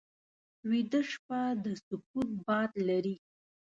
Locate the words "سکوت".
1.83-2.29